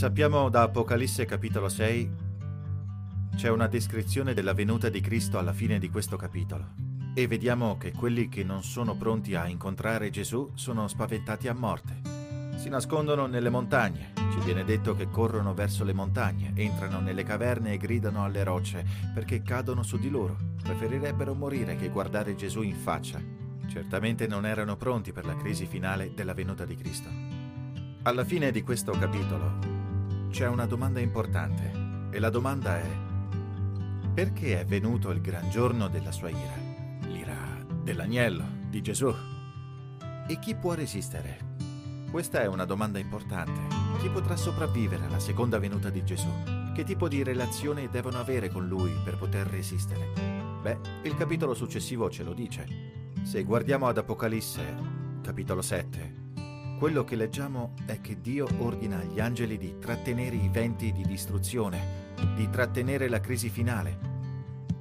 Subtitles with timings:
[0.00, 2.10] Sappiamo da Apocalisse capitolo 6
[3.36, 6.68] c'è una descrizione della venuta di Cristo alla fine di questo capitolo
[7.12, 12.00] e vediamo che quelli che non sono pronti a incontrare Gesù sono spaventati a morte.
[12.56, 17.74] Si nascondono nelle montagne, ci viene detto che corrono verso le montagne, entrano nelle caverne
[17.74, 20.34] e gridano alle rocce perché cadono su di loro.
[20.62, 23.20] Preferirebbero morire che guardare Gesù in faccia.
[23.68, 27.10] Certamente non erano pronti per la crisi finale della venuta di Cristo.
[28.04, 29.79] Alla fine di questo capitolo
[30.30, 31.72] c'è una domanda importante
[32.10, 32.88] e la domanda è
[34.14, 36.54] perché è venuto il gran giorno della sua ira?
[37.08, 37.36] L'ira
[37.82, 39.12] dell'agnello, di Gesù.
[40.26, 41.56] E chi può resistere?
[42.10, 43.76] Questa è una domanda importante.
[43.98, 46.28] Chi potrà sopravvivere alla seconda venuta di Gesù?
[46.74, 50.12] Che tipo di relazione devono avere con lui per poter resistere?
[50.62, 52.66] Beh, il capitolo successivo ce lo dice.
[53.22, 54.62] Se guardiamo ad Apocalisse,
[55.22, 56.19] capitolo 7,
[56.80, 62.14] quello che leggiamo è che Dio ordina agli angeli di trattenere i venti di distruzione,
[62.34, 63.98] di trattenere la crisi finale.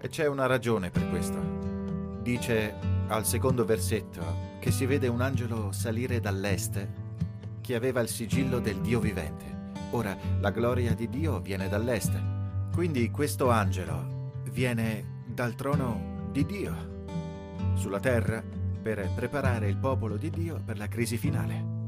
[0.00, 2.20] E c'è una ragione per questo.
[2.22, 2.74] Dice
[3.08, 4.22] al secondo versetto
[4.60, 6.86] che si vede un angelo salire dall'est
[7.60, 9.72] che aveva il sigillo del Dio vivente.
[9.90, 12.12] Ora, la gloria di Dio viene dall'est.
[12.72, 17.02] Quindi questo angelo viene dal trono di Dio
[17.74, 18.40] sulla terra
[18.80, 21.79] per preparare il popolo di Dio per la crisi finale.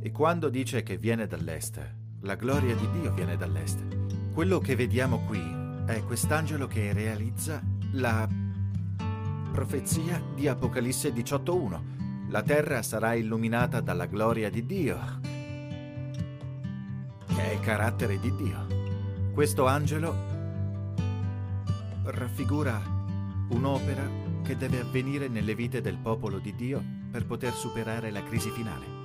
[0.00, 1.80] E quando dice che viene dall'est,
[2.20, 3.84] la gloria di Dio viene dall'est.
[4.32, 5.42] Quello che vediamo qui
[5.86, 7.60] è quest'angelo che realizza
[7.92, 8.28] la
[9.52, 12.28] profezia di Apocalisse 18.1.
[12.28, 14.98] La terra sarà illuminata dalla gloria di Dio,
[17.26, 18.66] che è il carattere di Dio.
[19.32, 20.14] Questo angelo
[22.04, 22.80] raffigura
[23.48, 24.08] un'opera
[24.42, 28.97] che deve avvenire nelle vite del popolo di Dio per poter superare la crisi finale.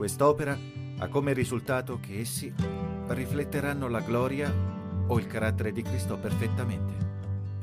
[0.00, 0.58] Quest'opera
[0.96, 2.50] ha come risultato che essi
[3.08, 4.50] rifletteranno la gloria
[5.06, 6.94] o il carattere di Cristo perfettamente.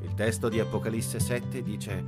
[0.04, 2.06] Il testo di Apocalisse 7 dice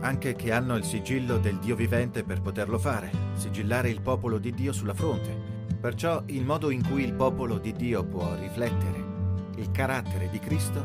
[0.00, 4.52] anche che hanno il sigillo del Dio vivente per poterlo fare, sigillare il popolo di
[4.52, 5.32] Dio sulla fronte.
[5.80, 9.04] Perciò il modo in cui il popolo di Dio può riflettere
[9.58, 10.84] il carattere di Cristo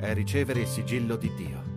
[0.00, 1.71] è ricevere il sigillo di Dio.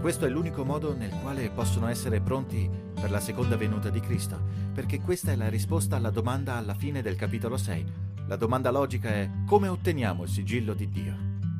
[0.00, 4.40] Questo è l'unico modo nel quale possono essere pronti per la seconda venuta di Cristo,
[4.72, 7.84] perché questa è la risposta alla domanda alla fine del capitolo 6.
[8.28, 11.16] La domanda logica è come otteniamo il sigillo di Dio?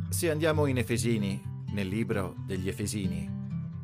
[0.09, 3.29] Se andiamo in Efesini, nel libro degli Efesini,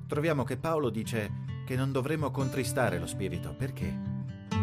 [0.07, 1.31] troviamo che Paolo dice
[1.67, 3.55] che non dovremmo contristare lo Spirito.
[3.55, 3.93] Perché?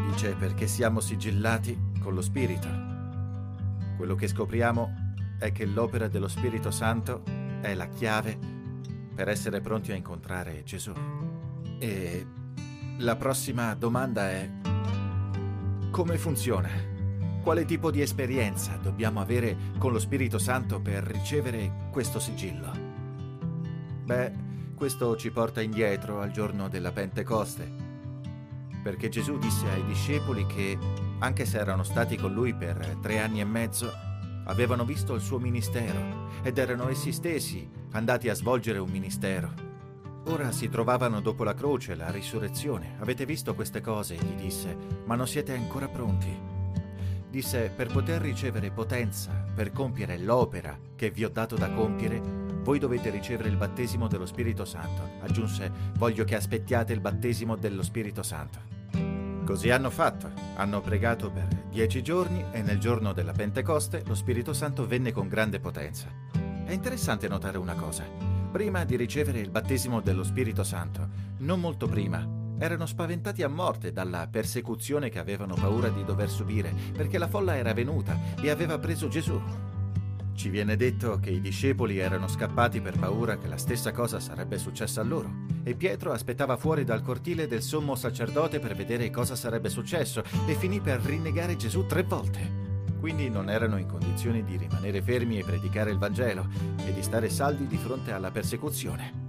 [0.10, 2.70] Dice perché siamo sigillati con lo Spirito.
[3.98, 7.24] Quello che scopriamo è che l'opera dello Spirito Santo
[7.60, 8.61] è la chiave
[9.22, 10.92] per essere pronti a incontrare Gesù.
[11.78, 12.26] E
[12.98, 14.50] la prossima domanda è
[15.92, 16.70] come funziona?
[17.44, 22.72] Quale tipo di esperienza dobbiamo avere con lo Spirito Santo per ricevere questo sigillo?
[24.06, 24.34] Beh,
[24.74, 27.72] questo ci porta indietro al giorno della Pentecoste,
[28.82, 30.80] perché Gesù disse ai discepoli che,
[31.20, 33.92] anche se erano stati con lui per tre anni e mezzo,
[34.46, 39.70] avevano visto il suo ministero ed erano essi stessi andati a svolgere un ministero.
[40.26, 42.96] Ora si trovavano dopo la croce, la risurrezione.
[43.00, 44.16] Avete visto queste cose?
[44.16, 46.50] gli disse, ma non siete ancora pronti.
[47.30, 52.20] Disse, per poter ricevere potenza, per compiere l'opera che vi ho dato da compiere,
[52.62, 55.10] voi dovete ricevere il battesimo dello Spirito Santo.
[55.22, 58.81] Aggiunse, voglio che aspettiate il battesimo dello Spirito Santo.
[59.52, 60.32] Così hanno fatto.
[60.56, 65.28] Hanno pregato per dieci giorni e nel giorno della Pentecoste lo Spirito Santo venne con
[65.28, 66.08] grande potenza.
[66.64, 68.06] È interessante notare una cosa.
[68.50, 71.06] Prima di ricevere il battesimo dello Spirito Santo,
[71.40, 72.26] non molto prima,
[72.58, 77.58] erano spaventati a morte dalla persecuzione che avevano paura di dover subire, perché la folla
[77.58, 79.38] era venuta e aveva preso Gesù.
[80.42, 84.58] Ci viene detto che i discepoli erano scappati per paura che la stessa cosa sarebbe
[84.58, 85.32] successa a loro
[85.62, 90.56] e Pietro aspettava fuori dal cortile del sommo sacerdote per vedere cosa sarebbe successo e
[90.56, 92.90] finì per rinnegare Gesù tre volte.
[93.00, 96.48] Quindi non erano in condizioni di rimanere fermi e predicare il Vangelo
[96.88, 99.21] e di stare saldi di fronte alla persecuzione.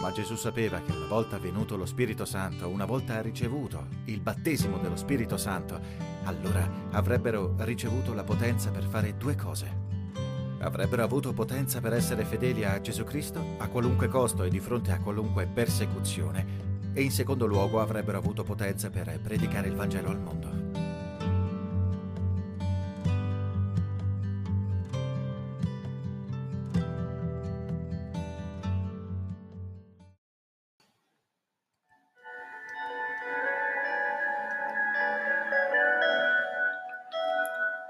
[0.00, 4.78] Ma Gesù sapeva che una volta venuto lo Spirito Santo, una volta ricevuto il battesimo
[4.78, 5.78] dello Spirito Santo,
[6.24, 9.88] allora avrebbero ricevuto la potenza per fare due cose.
[10.60, 14.90] Avrebbero avuto potenza per essere fedeli a Gesù Cristo a qualunque costo e di fronte
[14.90, 16.68] a qualunque persecuzione.
[16.94, 20.59] E in secondo luogo avrebbero avuto potenza per predicare il Vangelo al mondo.